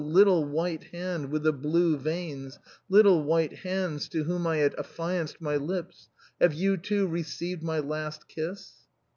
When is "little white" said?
0.03-0.85, 2.89-3.57